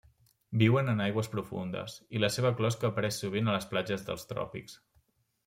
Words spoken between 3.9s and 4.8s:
dels tròpics.